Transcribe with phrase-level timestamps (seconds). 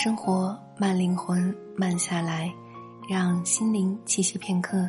[0.00, 2.48] 生活，慢灵魂，慢下来，
[3.10, 4.88] 让心灵栖息片刻。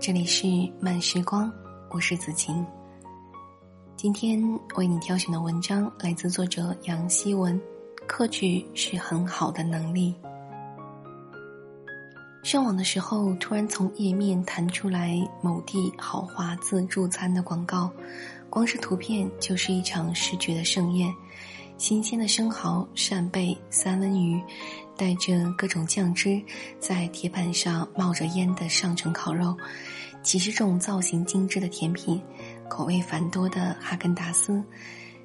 [0.00, 0.48] 这里是
[0.80, 1.48] 慢时光，
[1.90, 2.66] 我是子晴。
[3.96, 4.42] 今天
[4.74, 7.58] 为你挑选的文章来自作者杨希文。
[8.08, 10.12] 克制是很好的能力。
[12.42, 17.88] 上网的时候，突然从页面弹出来某地豪华自助餐的广告，
[18.50, 21.14] 光是图片就是一场视觉的盛宴。
[21.82, 24.40] 新鲜的生蚝、扇贝、三文鱼，
[24.96, 26.40] 带着各种酱汁，
[26.78, 29.52] 在铁板上冒着烟的上乘烤肉，
[30.22, 32.22] 几十种造型精致的甜品，
[32.68, 34.62] 口味繁多的哈根达斯，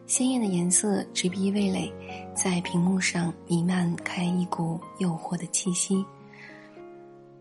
[0.07, 1.93] 鲜艳的颜色直逼味蕾，
[2.33, 6.03] 在屏幕上弥漫开一股诱惑的气息。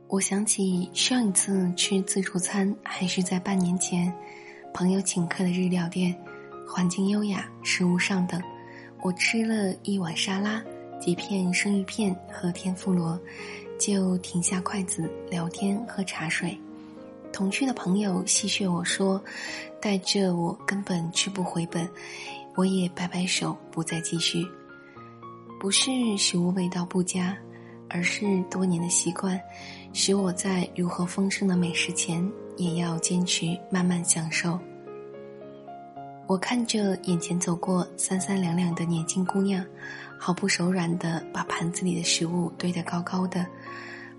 [0.08, 4.12] 我想起上一次吃自助餐还是在半年前，
[4.74, 6.14] 朋友请客的日料店，
[6.68, 8.38] 环境优雅，食物上等。
[9.06, 10.60] 我吃了一碗沙拉，
[11.00, 13.16] 几片生鱼片和天妇罗，
[13.78, 16.58] 就停下筷子聊天喝茶水。
[17.32, 19.22] 同去的朋友戏谑我说
[19.80, 21.88] ：“带着我根本吃不回本。”
[22.56, 24.44] 我也摆摆手，不再继续。
[25.60, 27.38] 不是食物味道不佳，
[27.88, 29.40] 而是多年的习惯，
[29.92, 34.58] 使我在如何丰盛的美食前，也要坚持慢慢享受。
[36.26, 39.64] 我看着眼前走过三三两两的年轻姑娘，
[40.18, 43.46] 毫不手软地把盘子里的食物堆得高高的，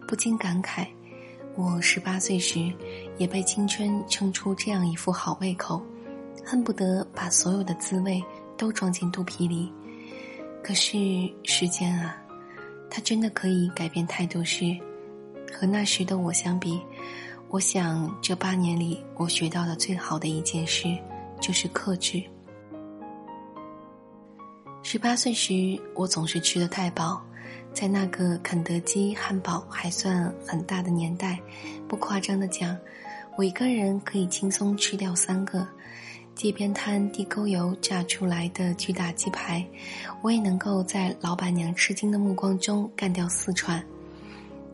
[0.08, 0.88] 不禁感慨：
[1.58, 2.74] 我十八岁时
[3.18, 5.82] 也被青春撑出这样一副好胃口，
[6.46, 8.24] 恨不得把所有的滋味
[8.56, 9.70] 都装进肚皮里。
[10.64, 10.98] 可是
[11.44, 12.16] 时间啊，
[12.90, 14.64] 它真的可以改变太多事。
[15.52, 16.80] 和那时的我相比，
[17.50, 20.98] 我想这八年里我学到的最好的一件事。
[21.40, 22.24] 就是克制。
[24.84, 25.54] 十八岁时，
[25.94, 27.22] 我总是吃的太饱，
[27.74, 31.40] 在那个肯德基汉堡还算很大的年代，
[31.88, 32.78] 不夸张的讲，
[33.38, 35.68] 我一个人可以轻松吃掉三个。
[36.36, 39.66] 街边摊地沟油炸出来的巨大鸡排，
[40.22, 43.84] 我也能够在老板娘吃惊的目光中干掉四串。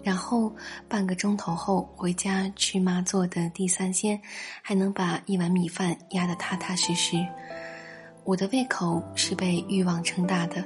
[0.03, 0.53] 然后
[0.90, 4.19] 半个钟头后回家吃妈做的地三鲜，
[4.62, 7.16] 还能把一碗米饭压得踏踏实实。
[8.25, 10.62] 我的胃口是被欲望撑大的，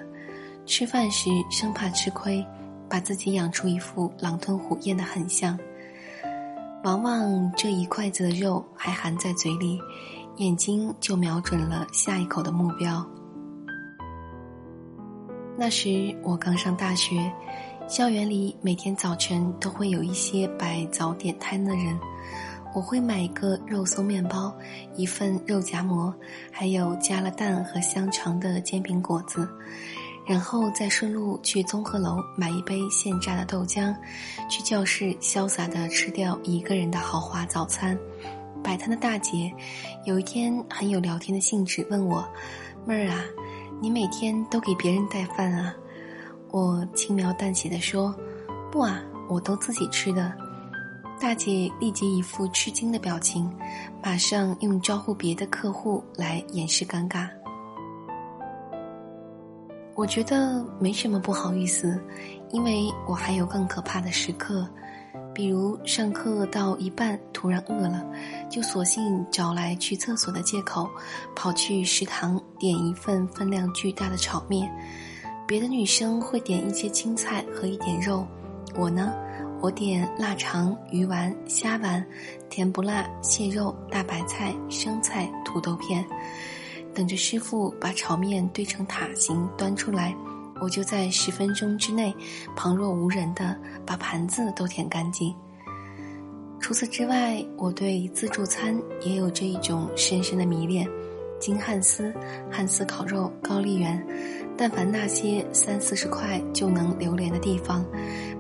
[0.66, 2.44] 吃饭时生怕吃亏，
[2.90, 5.58] 把自己养出一副狼吞虎咽的狠相。
[6.84, 9.80] 往往这一筷子的肉还含在嘴里，
[10.38, 13.06] 眼睛就瞄准了下一口的目标。
[15.56, 17.32] 那时我刚上大学。
[17.88, 21.98] 校园里每天早晨都会有一些摆早点摊的人，
[22.76, 24.54] 我会买一个肉松面包，
[24.98, 26.14] 一份肉夹馍，
[26.52, 29.48] 还有加了蛋和香肠的煎饼果子，
[30.26, 33.96] 然后再顺路去综合楼买一杯现榨的豆浆，
[34.50, 37.98] 去教室潇洒地吃掉一个人的豪华早餐。
[38.62, 39.50] 摆摊的大姐
[40.04, 42.28] 有一天很有聊天的兴致问我
[42.86, 43.24] ：“妹儿啊，
[43.82, 45.74] 你每天都给别人带饭啊？”
[46.52, 48.16] 我轻描淡写的说
[48.72, 50.34] ：“不啊，我都自己吃的。”
[51.20, 53.52] 大姐立即一副吃惊的表情，
[54.04, 57.28] 马上用招呼别的客户来掩饰尴尬。
[59.96, 62.00] 我觉得没什么不好意思，
[62.52, 64.70] 因为我还有更可怕的时刻，
[65.34, 68.06] 比如上课到一半突然饿了，
[68.48, 70.88] 就索性找来去厕所的借口，
[71.36, 74.72] 跑去食堂点一份分量巨大的炒面。
[75.48, 78.28] 别的女生会点一些青菜和一点肉，
[78.76, 79.14] 我呢，
[79.62, 82.06] 我点腊肠、鱼丸、虾丸，
[82.50, 86.06] 甜不辣、蟹肉、大白菜、生菜、土豆片，
[86.94, 90.14] 等着师傅把炒面堆成塔形端出来，
[90.60, 92.14] 我就在十分钟之内
[92.54, 95.34] 旁若无人的把盘子都舔干净。
[96.60, 100.86] 除此之外，我对自助餐也有着一种深深的迷恋。
[101.40, 102.14] 金汉斯、
[102.52, 104.06] 汉斯烤肉、高丽园，
[104.58, 107.86] 但凡那些三四十块就能流连的地方，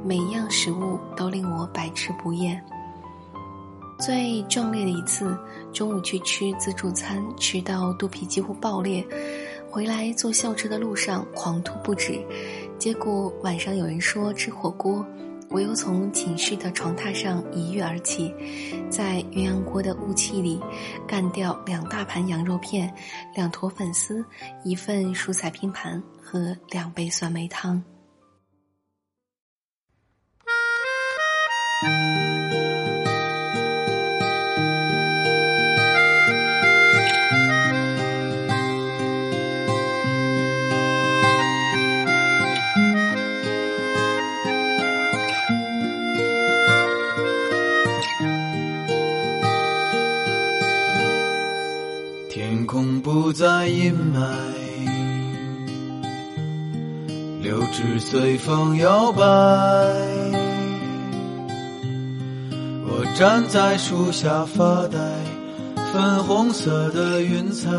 [0.04, 2.62] 每一样食物都令我百吃不厌。
[4.00, 5.36] 最壮烈的一次，
[5.74, 9.06] 中午去吃自助餐，吃到肚皮几乎爆裂，
[9.70, 12.20] 回来坐校车的路上狂吐不止，
[12.78, 15.06] 结果晚上有人说吃火锅。
[15.50, 18.34] 我又从寝室的床榻上一跃而起，
[18.90, 20.62] 在鸳鸯锅的雾气里，
[21.08, 22.94] 干掉两大盘羊肉片、
[23.34, 24.24] 两坨粉丝、
[24.64, 27.82] 一份蔬菜拼盘和两杯酸梅汤。
[53.20, 54.20] 不再阴霾，
[57.42, 59.20] 柳枝随风摇摆。
[62.86, 65.00] 我站在树下发呆，
[65.92, 67.72] 粉红色的云彩，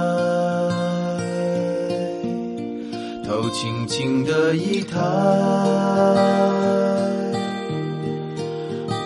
[3.25, 4.99] 头轻轻的一抬，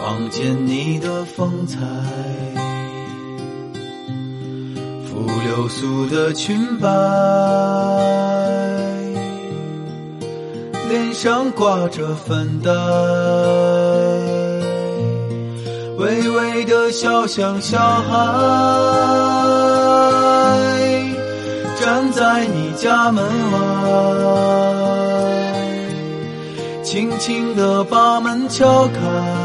[0.03, 1.79] 望见你的风采。
[5.45, 6.89] 流苏的裙摆，
[10.89, 12.71] 脸上挂着粉黛，
[15.99, 18.17] 微微的笑像小孩，
[21.81, 23.59] 站在你家门外，
[26.83, 29.42] 轻轻地把门敲开。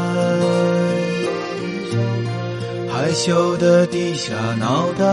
[3.18, 5.04] 羞的低下脑袋，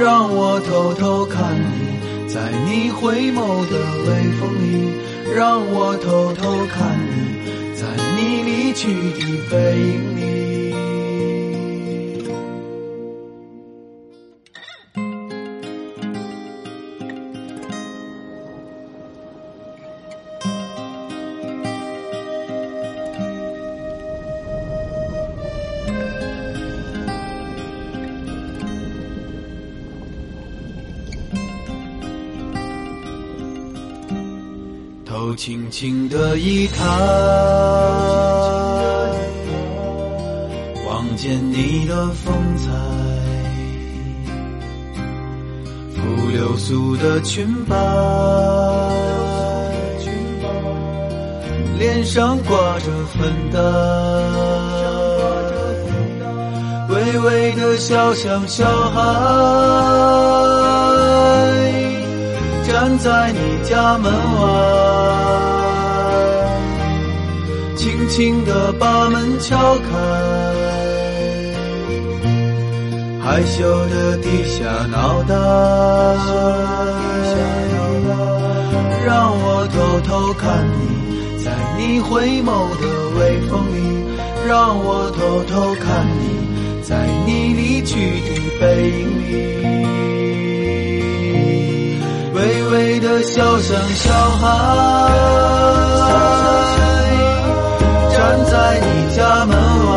[0.00, 3.38] 让我偷偷看你，在你回眸
[3.70, 4.08] 的微
[4.40, 4.90] 风里，
[5.36, 7.38] 让我偷偷看你，
[7.76, 7.86] 在
[8.16, 10.21] 你离去的背影里。
[35.72, 36.84] 轻轻的一抬，
[40.86, 42.68] 望见你的风采，
[45.96, 47.74] 拂流苏的裙摆，
[51.78, 53.58] 脸上挂着粉黛，
[56.90, 59.00] 微微的笑像小孩。
[62.64, 63.38] 站在你
[63.68, 64.12] 家门外，
[68.12, 69.88] 轻轻地把门敲开，
[73.24, 75.34] 害羞地低下脑袋，
[79.06, 82.84] 让我偷偷看你，在你回眸的
[83.18, 83.80] 微风里，
[84.46, 86.22] 让我偷偷看你，
[86.82, 88.28] 在你离去的
[88.60, 89.32] 背影里。
[92.34, 92.38] 微
[92.72, 94.46] 微的笑像小孩，
[98.44, 99.56] 在你家门
[99.86, 99.91] 外，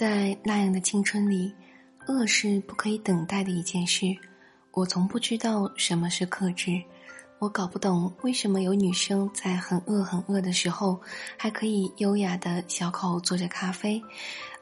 [0.00, 1.54] 在那样的青春里，
[2.06, 4.06] 饿是不可以等待的一件事。
[4.72, 6.82] 我从不知道什么是克制，
[7.38, 10.98] 我搞不懂为什么有女生在很饿很饿的时候，
[11.36, 14.02] 还可以优雅的小口做着咖啡，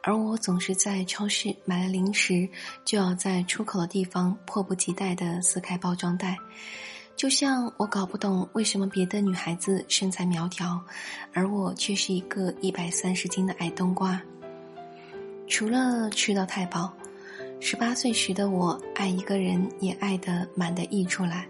[0.02, 2.49] 而我总是在超市买了零食，
[2.85, 6.37] 就要在出口的地方迫不及待的撕开包装袋。
[7.14, 10.85] 就像我搞不懂为什么别的女孩子身材苗条，
[11.33, 14.21] 而我却是一个一百三十斤的矮冬瓜。
[15.49, 16.93] 除了吃到太饱，
[17.59, 21.49] 十八岁时的我爱一个人也爱得满得溢出来。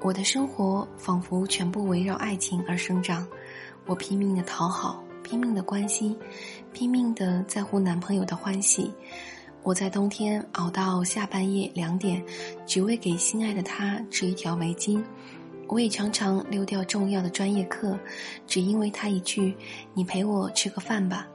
[0.00, 3.26] 我的生活仿佛全部围绕爱情而生长，
[3.86, 6.16] 我拼命的讨好，拼命的关心，
[6.72, 8.90] 拼命的在乎男朋友的欢喜。
[9.62, 12.24] 我在冬天熬到下半夜两点，
[12.66, 15.02] 只为给心爱的他织一条围巾。
[15.66, 17.98] 我也常常溜掉重要的专业课，
[18.46, 19.56] 只因为他一句
[19.92, 21.26] “你陪我吃个饭吧”。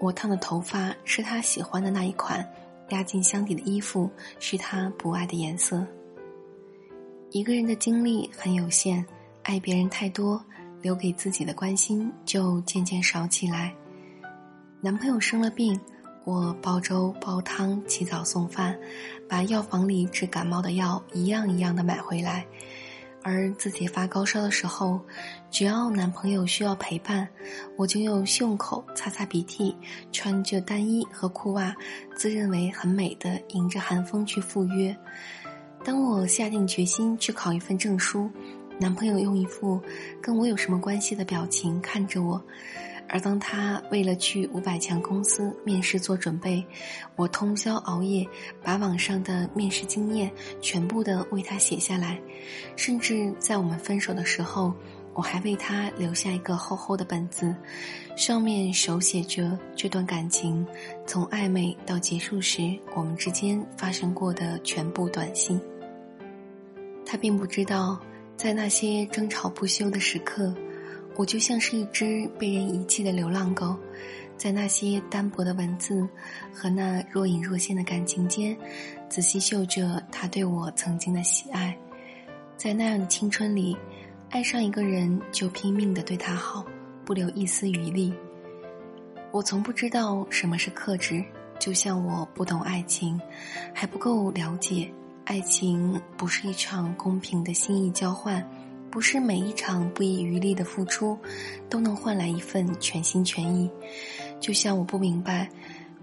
[0.00, 2.46] 我烫的头发是他喜欢的那一款，
[2.90, 5.84] 压进箱底的衣服是他不爱的颜色。
[7.30, 9.04] 一个人的精力很有限，
[9.42, 10.42] 爱别人太多，
[10.80, 13.74] 留给自己的关心就渐渐少起来。
[14.80, 15.78] 男朋友生了病，
[16.24, 18.78] 我煲粥、煲汤、起早送饭，
[19.28, 22.46] 把药房里治感冒的药一样一样的买回来。
[23.28, 24.98] 而自己发高烧的时候，
[25.50, 27.28] 只要男朋友需要陪伴，
[27.76, 29.76] 我就用袖口擦擦鼻涕，
[30.10, 31.76] 穿着单衣和裤袜，
[32.16, 34.96] 自认为很美的迎着寒风去赴约。
[35.84, 38.30] 当我下定决心去考一份证书，
[38.78, 39.78] 男朋友用一副
[40.22, 42.42] 跟我有什么关系的表情看着我。
[43.08, 46.62] 而当他为了去五百强公司面试做准备，
[47.16, 48.26] 我通宵熬夜
[48.62, 52.20] 把网上的面试经验全部的为他写下来，
[52.76, 54.74] 甚至在我们分手的时候，
[55.14, 57.54] 我还为他留下一个厚厚的本子，
[58.14, 60.66] 上面手写着这段感情
[61.06, 65.58] 从暧昧到结束时我们之间发生过的全部短信。
[67.06, 67.98] 他并不知道，
[68.36, 70.54] 在那些争吵不休的时刻。
[71.18, 73.76] 我就像是一只被人遗弃的流浪狗，
[74.36, 76.08] 在那些单薄的文字
[76.54, 78.56] 和那若隐若现的感情间，
[79.08, 81.76] 仔细嗅着他对我曾经的喜爱。
[82.56, 83.76] 在那样的青春里，
[84.30, 86.64] 爱上一个人就拼命的对他好，
[87.04, 88.14] 不留一丝余力。
[89.32, 91.24] 我从不知道什么是克制，
[91.58, 93.20] 就像我不懂爱情，
[93.74, 94.88] 还不够了解，
[95.24, 98.40] 爱情不是一场公平的心意交换。
[98.90, 101.18] 不是每一场不遗余力的付出，
[101.68, 103.70] 都能换来一份全心全意。
[104.40, 105.48] 就像我不明白，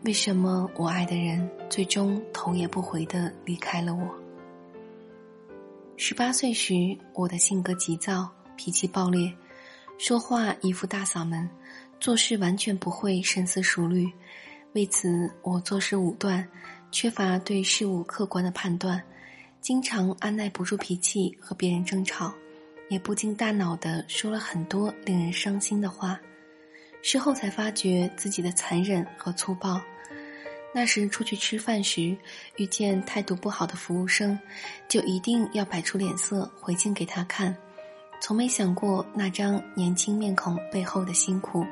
[0.03, 4.07] 为什么我爱的人最终头也不回的离开了我。
[5.97, 6.73] 十八岁时，
[7.13, 9.33] 我的性格急躁，脾气暴烈，
[9.97, 11.49] 说话一副大嗓门，
[11.99, 14.07] 做事完全不会深思熟虑。
[14.73, 16.45] 为此，我做事武断，
[16.91, 19.01] 缺乏对事物客观的判断，
[19.61, 22.33] 经常按耐不住脾气和别人争吵。
[22.87, 26.19] 也不经大脑的说了很多令人伤心的话，
[27.01, 29.81] 事后才发觉自己的残忍和粗暴。
[30.73, 32.17] 那时出去吃饭时，
[32.57, 34.37] 遇见态度不好的服务生，
[34.87, 37.55] 就一定要摆出脸色回敬给他看，
[38.19, 41.65] 从没想过那张年轻面孔背后的辛苦。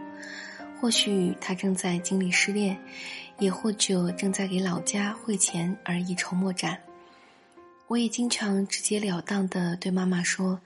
[0.79, 2.77] 或许他正在经历失恋，
[3.39, 6.77] 也或者正在给老家汇钱而一筹莫展。
[7.87, 10.59] 我也经常直截了当的对妈妈说，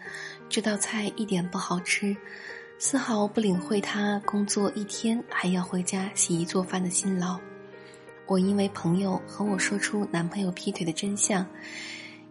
[0.48, 2.16] 这道菜一点不好吃，
[2.78, 7.38] 丝毫不领会她工作一天还要回家洗衣做饭的辛劳。
[8.28, 11.46] 我因为朋友和我说出男朋友劈腿的真相，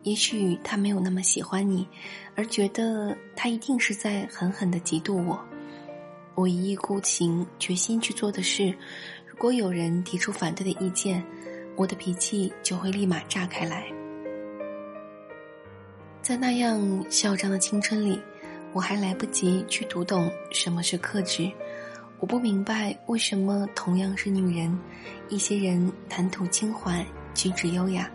[0.02, 1.86] 也许他没有那么喜欢你，
[2.34, 5.38] 而觉得他一定是在狠狠的嫉妒我。
[6.34, 8.74] 我一意孤行，决心去做的事，
[9.26, 11.22] 如果有人提出反对的意见，
[11.76, 13.95] 我的脾气就会立马炸开来。
[16.26, 18.20] 在那样嚣张的青春里，
[18.72, 21.48] 我还来不及去读懂什么是克制。
[22.18, 24.76] 我不明白为什么同样是女人，
[25.28, 28.10] 一些人谈吐轻缓、举止优雅，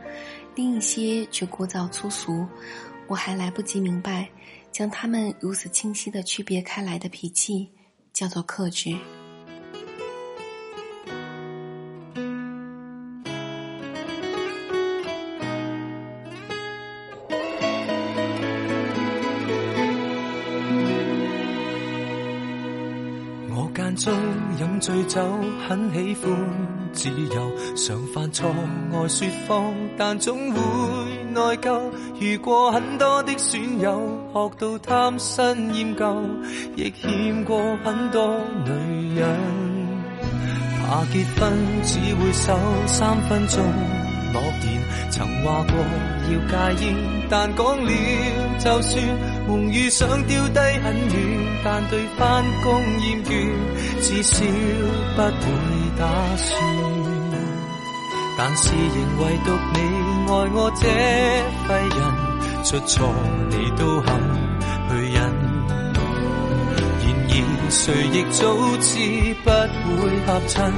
[0.55, 2.45] 另一些却聒噪粗俗。
[3.07, 4.29] 我还来不及明白，
[4.73, 7.69] 将他们如此清晰的区别开来的脾气，
[8.11, 8.93] 叫做克制。
[23.95, 24.13] 中
[24.59, 25.21] 饮醉酒，
[25.67, 26.31] 很喜欢
[26.93, 28.49] 自由，常犯错
[28.93, 30.59] 爱说谎，但总会
[31.33, 31.79] 内疚。
[32.19, 33.99] 遇过很多的损友，
[34.33, 36.23] 学到贪新厌旧，
[36.75, 39.29] 亦欠过很多女人。
[40.83, 43.63] 怕结婚只会守三分钟
[44.33, 45.75] 诺言，曾话过
[46.27, 46.95] 要戒烟，
[47.29, 47.91] 但讲了
[48.59, 49.30] 就算。
[49.51, 53.29] 梦遇想丢低很远，但对翻工厌倦，
[53.99, 54.45] 至少
[55.17, 55.51] 不会
[55.99, 56.47] 打算。
[58.37, 59.77] 但是仍唯独你
[60.25, 60.87] 爱我这
[61.67, 61.99] 废人，
[62.63, 63.13] 出错
[63.49, 64.07] 你都肯
[64.87, 65.19] 去忍。
[67.03, 68.39] 然而谁亦早
[68.79, 68.89] 知
[69.43, 69.49] 不
[69.99, 70.71] 会合衬，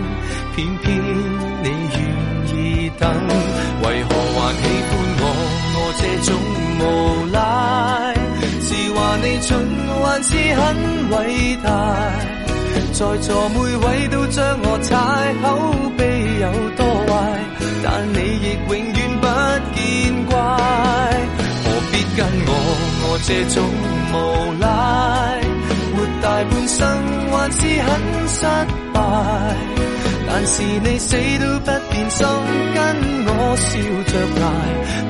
[0.56, 0.84] 偏偏
[1.62, 2.00] 你愿
[2.50, 2.58] 意
[3.00, 3.04] 等，
[3.84, 5.22] 为何还喜欢我？
[5.76, 6.28] 我这种
[6.80, 6.82] 无
[7.32, 7.38] 赖。
[9.24, 9.58] 你蠢
[10.04, 10.62] 还是很
[11.12, 11.70] 伟大，
[12.92, 14.98] 在座每位都将我踩，
[15.42, 15.48] 口
[15.98, 16.02] 碑
[16.42, 17.12] 有多坏，
[17.82, 19.26] 但你亦永远不
[19.74, 19.82] 见
[20.26, 20.32] 怪。
[21.64, 22.52] 何必跟我
[23.06, 23.56] 我这种
[24.12, 24.16] 无
[24.60, 24.68] 赖，
[25.96, 26.78] 活大半生
[27.32, 27.90] 还是很
[28.28, 28.44] 失
[28.94, 29.00] 败。
[30.26, 32.28] 但是你死都不变心，
[32.76, 32.78] 跟
[33.28, 33.70] 我笑
[34.12, 34.46] 着挨，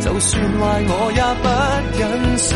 [0.02, 1.46] 就算坏我也不
[1.98, 2.02] 忍
[2.38, 2.52] 心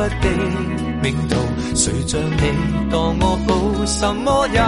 [0.00, 0.26] 忽的
[1.02, 1.36] 命途，
[1.74, 2.42] 谁像你
[2.90, 4.58] 当我好，什么也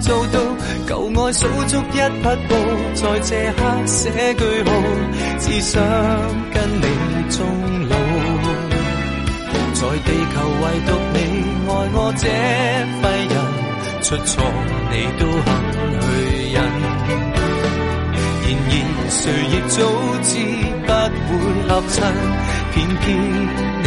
[0.00, 0.38] 做到。
[0.86, 2.54] 旧爱数足一匹布，
[2.94, 4.00] 在这刻写
[4.34, 4.68] 句号，
[5.40, 5.82] 只想
[6.52, 6.86] 跟你
[7.30, 7.38] 终
[7.88, 7.92] 老。
[9.74, 11.16] 在地球唯独你
[11.66, 12.24] 爱我这
[13.00, 13.34] 废人，
[14.02, 14.30] 出错
[14.90, 15.48] 你都肯
[16.00, 16.06] 去
[16.52, 16.56] 忍。
[18.42, 18.72] 然而
[19.10, 19.76] 谁亦早
[20.22, 20.30] 知。
[20.90, 21.96] 不会合衬，
[22.74, 23.06] 偏偏
[23.82, 23.86] 你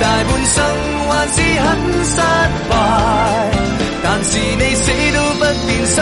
[0.00, 0.56] 大半生
[1.08, 1.68] 还是很
[2.04, 2.16] 失
[2.68, 2.72] 败。
[4.02, 5.96] 但是你死都不变心，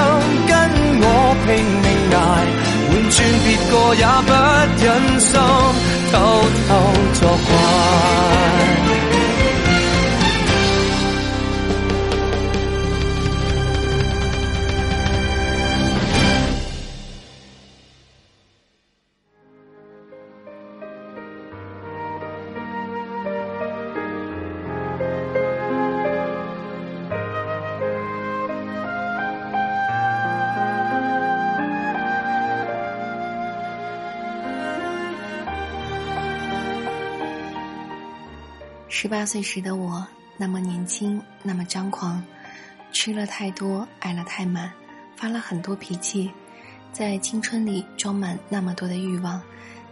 [0.47, 0.53] 跟
[1.01, 1.05] 我
[1.45, 1.49] 拼
[1.83, 2.17] 命挨，
[2.89, 4.31] 换转别个也不
[4.85, 4.87] 忍
[5.21, 5.29] 心
[6.13, 6.15] 偷
[6.69, 6.71] 偷
[7.15, 7.51] 作怪。
[38.99, 40.05] 十八岁时的我，
[40.39, 42.25] 那么年轻，那么张狂，
[42.93, 44.73] 吃了太多，爱了太满，
[45.15, 46.31] 发了很多脾气，
[46.95, 49.43] 在青春里装满那么多的欲望，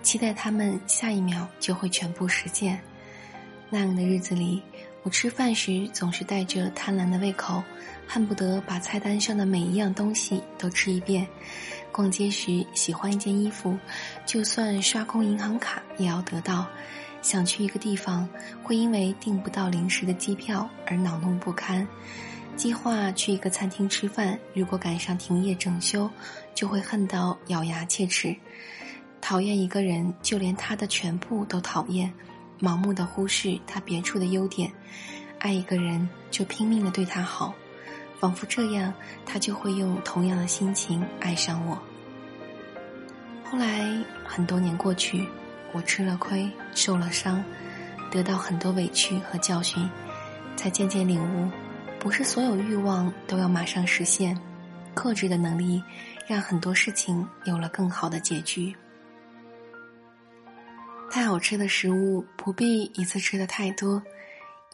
[0.02, 2.80] 期待他们下一秒就会全部实现。
[3.68, 4.62] 那样的日子里，
[5.02, 7.62] 我吃饭时总是带着贪婪的胃口，
[8.08, 11.28] 恨不得把菜单上的每一样东西都吃一遍。
[11.92, 13.78] 逛街时喜欢一件衣服，
[14.24, 16.66] 就算刷空银行卡也要得到。
[17.24, 18.28] 想去一个地方，
[18.62, 21.82] 会因为订不到临时的机票而恼怒不堪；
[22.54, 26.08] 计划去一个餐厅吃饭，如果赶上停业整修，
[26.54, 28.37] 就会恨到咬牙切齿。
[29.22, 32.12] 讨厌一个人，就连他的全部都讨厌，
[32.60, 34.68] 盲目的忽视他别处的优点；
[35.38, 37.54] 爱一个人，就拼命的对他好，
[38.20, 38.92] 仿佛这样
[39.24, 41.82] 他就会用同样的心情爱上我。
[43.42, 43.90] 后来
[44.26, 45.26] 很多年过去。
[45.74, 47.44] 我吃了亏，受了伤，
[48.10, 49.90] 得到很多委屈和教训，
[50.56, 51.50] 才渐渐领悟，
[51.98, 54.38] 不是所有欲望都要马上实现，
[54.94, 55.82] 克制的能力，
[56.28, 58.72] 让很多事情有了更好的结局。
[61.10, 64.00] 太好吃的食物不必一次吃的太多，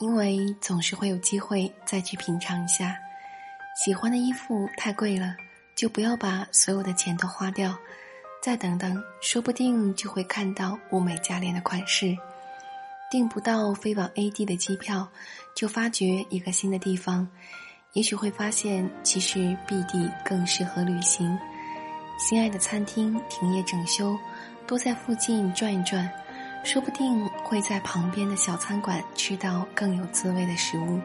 [0.01, 2.95] 因为总是会有机会再去品尝一下。
[3.83, 5.35] 喜欢的衣服太贵了，
[5.75, 7.75] 就不要把所有的钱都花掉。
[8.41, 12.17] 再等等，说不定就会看到物美价廉的款式。
[13.11, 15.07] 订不到飞往 A 地的机票，
[15.55, 17.29] 就发掘一个新的地方，
[17.93, 21.39] 也许会发现其实 B 地更适合旅行。
[22.19, 24.17] 心爱的餐厅停业整修，
[24.67, 26.11] 多在附近转一转，
[26.65, 30.99] 说不定会在旁边的小餐馆吃到更有滋味的食物。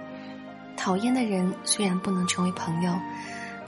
[0.78, 2.98] 讨厌的人虽然不能成为朋友。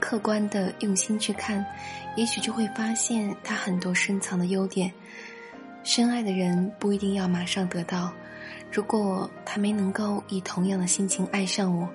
[0.00, 1.64] 客观的用心去看，
[2.16, 4.92] 也许就会发现他很多深藏的优点。
[5.84, 8.12] 深爱的人不一定要马上得到，
[8.70, 11.88] 如果他没能够以同样的心情爱上我，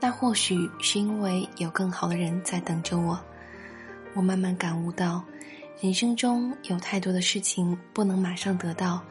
[0.00, 3.18] 那或许是因为有更好的人在等着我。
[4.14, 5.24] 我慢慢感悟到，
[5.80, 9.02] 人生中有太多的事情不能马上得到，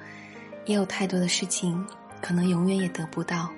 [0.65, 1.85] 也有太多的事情，
[2.21, 3.49] 可能永远也得不到。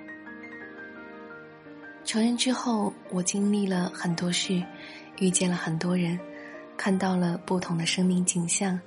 [2.06, 4.62] 成人之后，我经历了很多事，
[5.20, 6.20] 遇见了很多人，
[6.76, 8.80] 看到了不同的生命景象。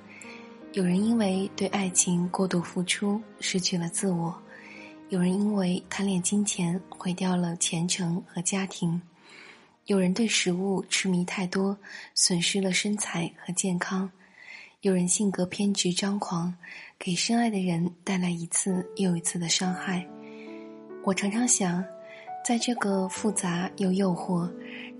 [0.73, 4.31] 有人因为对爱情过度付出，失去了自我；
[5.09, 9.01] 有人因为贪恋金钱，毁掉了前程和家庭；
[9.87, 11.75] 有人对食物痴迷太多，
[12.13, 14.07] 损失了身材和健康；
[14.81, 16.53] 有人性格偏执张狂，
[16.99, 20.07] 给深爱的人带来一次又一次的伤害。
[21.03, 21.83] 我常常想。
[22.47, 24.49] 在这个复杂又诱惑、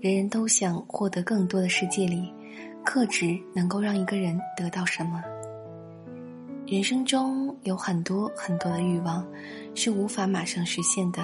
[0.02, 2.30] 人人都想获得更多的世界里，
[2.84, 5.24] 克制能够让一个人得到什么？
[6.66, 9.26] 人生中有很多很多的欲望，
[9.74, 11.22] 是无法马上实现的；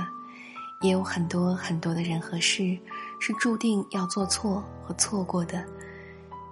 [0.80, 2.74] 也有很多很多的人和事，
[3.20, 5.62] 是注定要做错和错过的。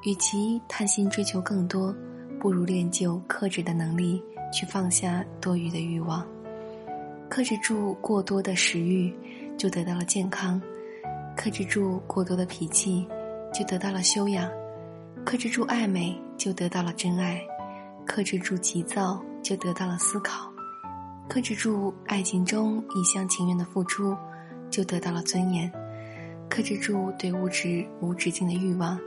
[0.02, 1.96] 与其贪心追求更多，
[2.38, 6.22] 不如练就克制的能力，去放下多余的欲望，
[7.30, 9.10] 克制住过多的食欲。
[9.56, 10.60] 就得到了健康，
[11.36, 13.06] 克制住过多的脾气，
[13.52, 14.48] 就得到了修养；
[15.24, 17.36] 克制住爱美，就得到了真爱；
[18.04, 20.48] 克制住急躁，就得到了思考；
[21.28, 24.16] 克制住爱情中一厢情愿的付出，
[24.70, 25.70] 就得到了尊严；
[26.48, 28.98] 克制住对物质无止境的欲望，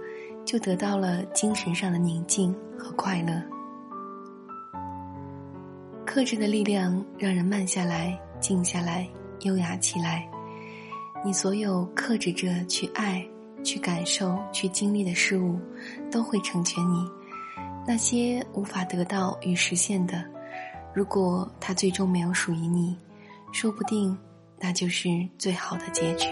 [0.45, 3.41] 就得到了精神上的宁静和快乐。
[6.05, 9.05] 克制的力量让人慢下来、静下来、
[9.41, 10.29] 优雅起来。
[11.25, 13.25] 你所有克制着去爱、
[13.63, 15.59] 去感受、去经历的事物，
[16.11, 17.03] 都会成全你。
[17.88, 20.23] 那些无法得到与实现的，
[20.93, 22.95] 如果它最终没有属于你，
[23.51, 24.15] 说不定
[24.59, 25.09] 那就是
[25.39, 26.27] 最好的结局。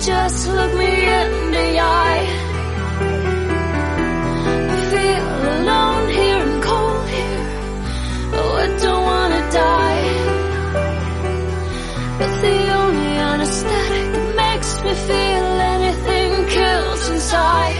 [0.00, 2.26] just look me in the eye.
[4.72, 7.42] I feel alone here and cold here.
[8.38, 10.02] Oh, I don't wanna die.
[12.18, 17.76] But the only anesthetic that makes me feel anything kills inside.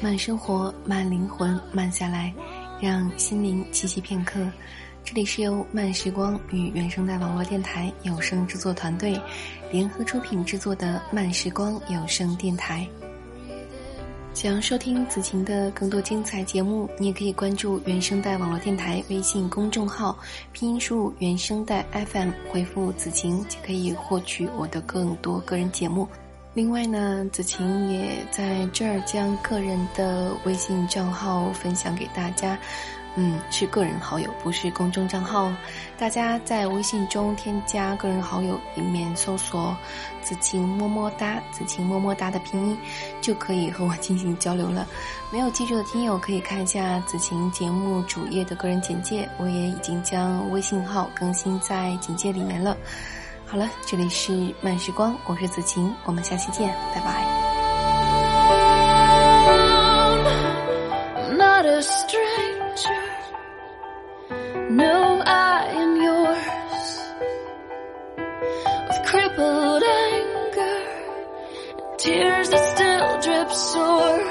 [0.00, 2.32] 慢生活，慢灵魂，慢下来，
[2.80, 4.40] 让心灵栖息片刻。
[5.03, 9.19] 这里是由慢时光与原声带网络电台有声制作团队
[9.71, 12.87] 联合出品制作的慢时光有声电台。
[14.35, 20.17] 想要收听子晴的更多精彩节目，你也可以关注原声带网络电台微信公众号，
[20.53, 26.07] 拼音输入“原声带 FM”，回复“子晴”就可以获取我的更多个人节目。
[26.53, 32.57] 另外呢，子晴也在这儿将个人的微信账号分享给大家。
[33.15, 35.51] 嗯，是个人好友，不是公众账号。
[35.97, 39.75] 大家在微信中添加个人好友，里面搜索
[40.21, 42.77] “子晴么么哒”，子晴么么哒的拼音，
[43.19, 44.87] 就可以和我进行交流了。
[45.31, 52.77] 没有记住的听友可以看一下子晴节目主页的个人简介，我也已经将微信号更新在简介里面了。
[53.45, 57.25] 好了，这里是慢时光，我是子晴，我们下期见，拜拜。
[64.79, 66.87] No, I am yours
[68.87, 70.77] with crippled anger
[71.79, 72.99] and tears that still.
[73.21, 74.23] drip sore.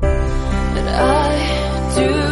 [0.00, 2.29] But I do